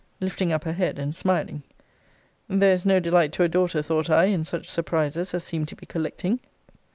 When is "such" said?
4.45-4.67